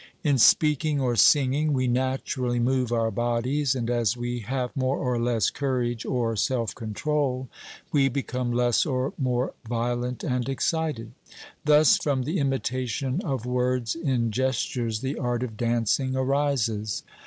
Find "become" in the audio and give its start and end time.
8.09-8.51